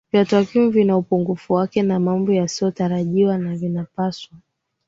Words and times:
vya 0.11 0.25
takwimu 0.25 0.69
vina 0.71 0.97
upungufu 0.97 1.53
wake 1.53 1.81
na 1.83 1.99
mambo 1.99 2.31
yasiyotarajiwa 2.31 3.37
na 3.37 3.55
vinapaswa 3.55 4.37